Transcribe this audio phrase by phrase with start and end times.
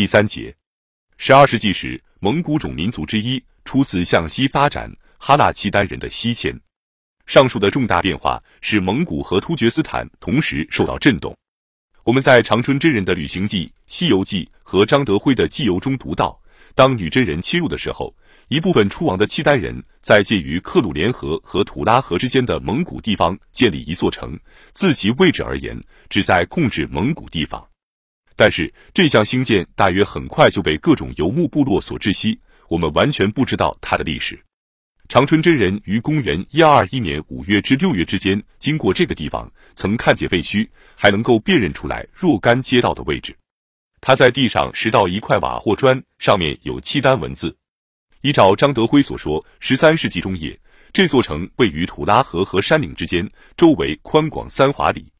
[0.00, 0.56] 第三节，
[1.18, 6.58] 十二世纪时，蒙古种民族之一初次向西发展，哈纳契丹人的西迁。
[7.26, 11.36] 上述的重大变化使蒙古和突厥斯坦同时受到震动。
[12.02, 16.40] 我们在长春真人的旅行记《西游记》和张德辉的记游中读到，
[16.74, 18.16] 当女真人切入的时候，
[18.48, 24.34] 一部分出亡的契丹人在介于克鲁连河和土拉河之间的蒙古地方建立一座城，
[24.72, 25.78] 自其位置而言，
[26.08, 27.62] 旨在控制蒙古地方。
[28.40, 34.42] 但是这项兴建大约很快就被各种游牧部落所窒息，我们完全不知道它的历史。
[35.10, 40.66] 长春真人于公元一二二一年五月至六月之间经过这个地方，曾看见废墟，
[40.96, 43.36] 还能够辨认出来若干街道的位置。
[44.00, 47.54] 他在地上拾到一块瓦或砖，上面有契丹文字。
[48.22, 50.58] 依照张德辉所说，十三世纪中叶，
[50.94, 55.12] 这座城位于土拉河和山岭之间，周围宽广三华里。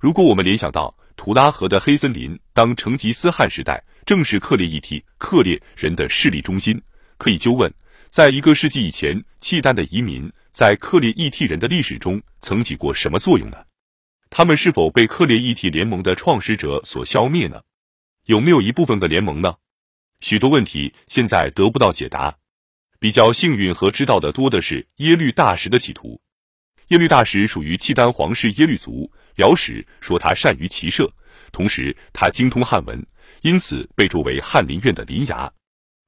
[0.00, 6.80] 如果我们联想到，图拉河的黑森林，当成吉思汗时代，正是克烈议题克烈人的势力中心。
[7.18, 7.70] 可以就问，
[8.08, 13.58] 在一个世纪以前，契丹的移民在克烈议题人的历史中曾起过什么作用呢？
[14.30, 17.60] 他们是否被克烈议题联盟的创始者所消灭呢？
[18.24, 19.56] 有没有一部分的联盟呢？
[20.20, 22.38] 许多问题现在得不到解答。
[22.98, 26.22] 比较幸运和知道的多的是耶律大石的企图。
[26.90, 29.10] 耶律大石属于契丹皇室耶律族。
[29.36, 31.08] 辽史说他善于骑射，
[31.52, 33.06] 同时他精通汉文，
[33.42, 35.50] 因此被作为翰林院的林牙。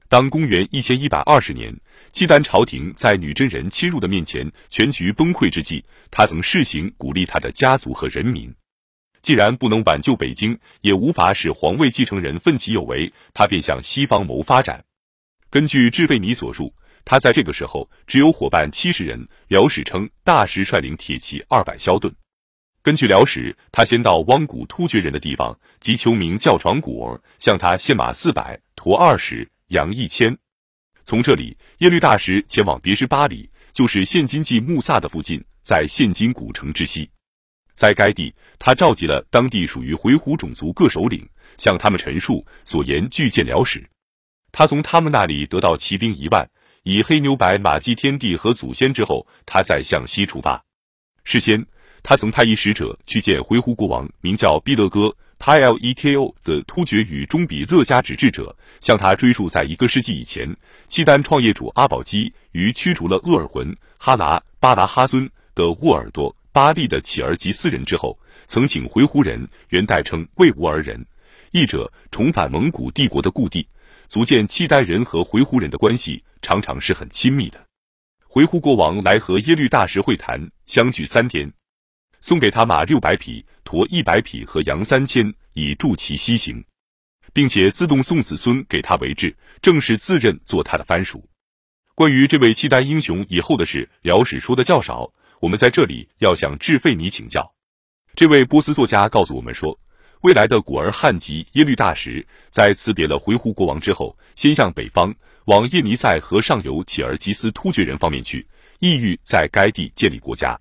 [0.08, 1.72] 当公元一千一百二十年，
[2.10, 8.53] 契丹朝廷在女真人侵入的面前全局崩溃之际，他曾试行鼓励他的家族和人民。
[9.22, 14.84] 既然不能挽救北京，也无法使皇位继承人奋起有为，他便向西方谋发展。
[15.48, 19.28] 根据智费尼所述，他在这个时候只有伙伴七十人。
[19.48, 22.14] 辽史称大石率领铁骑二百骁盾。
[22.83, 30.36] 根据辽史，他先到汪古突厥人的地方，即丘明教床古儿，向他献马四百，驼二十，羊一千。
[31.05, 37.10] 从这里，耶律大石前往别什巴里，就是现今即木萨的附近，在现今古城之西。
[37.75, 43.84] 在该地，他召集了当地属于回鹘种族各首领，向他们陈述所言具见辽史。
[44.50, 46.48] 他从他们那里得到骑兵一万，
[46.82, 50.62] 以黑牛白马祭天地和祖先之后，他再向西出发。
[51.25, 51.66] 事先。
[52.04, 60.56] 他曾派一使者去见回鹘国王，名叫毕勒哥 （Pileko） 的突厥语中比勒加指治者，向他追溯在一个世纪以前，
[60.88, 71.06] 契丹创业主阿保机于驱逐了鄂尔浑、哈拿、巴拿哈尊的沃尔多、巴利的乞儿吉斯人之后，曾请回鹘人（元代称魏吾尔人）
[71.53, 73.65] 译者重返蒙古帝国的故地，
[74.12, 77.59] 足见契丹人和回鹘人的关系常常是很亲密的。
[78.28, 81.50] 回鹘国王来和耶律大石会谈，相聚三天。
[82.21, 86.62] 送给他马六百匹、驼一百匹和羊三千，以助其西行，
[87.33, 91.27] 并且自动送子孙给他为质，正式自认做他的藩属。
[91.95, 95.11] 关于这位契丹英雄以后的事，辽史说的较少。
[95.41, 97.51] 我们在这里要向智费尼请教。
[98.15, 99.81] 这位波斯作家告诉我们说，
[100.22, 105.12] 未来的古儿汉吉耶律大石在辞别了回鹘国王之后，先向北方
[105.47, 108.47] 往叶尼塞河上游乞尔吉斯突厥人方面去，
[108.78, 110.56] 意欲在该地建立国家。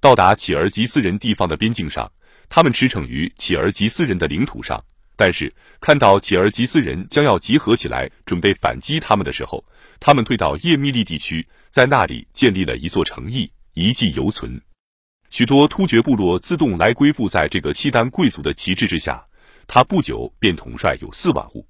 [0.00, 2.10] 到达乞儿吉斯人地方的边境上，
[2.48, 4.84] 他们驰骋于乞儿吉斯人的领土上。
[5.14, 9.64] 但是看到乞儿吉斯人将要集合起来准备反击他们的时候，
[10.00, 14.60] 他们退到叶密利地区，在那里建立了一座城邑，遗迹犹存。
[15.30, 19.24] 许多突厥部落自动来归附在这个契丹贵族的旗帜之下。
[19.68, 21.64] 他不久便统帅有四万户。